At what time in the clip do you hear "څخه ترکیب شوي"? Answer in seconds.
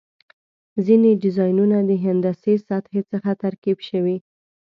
3.11-4.17